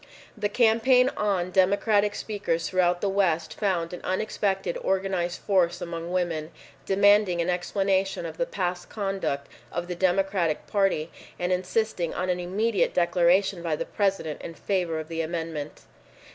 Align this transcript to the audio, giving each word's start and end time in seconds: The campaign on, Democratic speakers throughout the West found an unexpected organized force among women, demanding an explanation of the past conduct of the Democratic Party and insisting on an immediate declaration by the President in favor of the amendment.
The 0.35 0.49
campaign 0.49 1.09
on, 1.15 1.51
Democratic 1.51 2.15
speakers 2.15 2.67
throughout 2.67 3.01
the 3.01 3.07
West 3.07 3.53
found 3.53 3.93
an 3.93 4.01
unexpected 4.03 4.75
organized 4.77 5.39
force 5.41 5.79
among 5.79 6.11
women, 6.11 6.49
demanding 6.87 7.39
an 7.39 7.51
explanation 7.51 8.25
of 8.25 8.37
the 8.37 8.47
past 8.47 8.89
conduct 8.89 9.45
of 9.71 9.87
the 9.87 9.93
Democratic 9.93 10.65
Party 10.65 11.11
and 11.37 11.51
insisting 11.53 12.15
on 12.15 12.31
an 12.31 12.39
immediate 12.39 12.95
declaration 12.95 13.61
by 13.61 13.75
the 13.75 13.85
President 13.85 14.41
in 14.41 14.55
favor 14.55 14.99
of 14.99 15.07
the 15.07 15.21
amendment. 15.21 15.81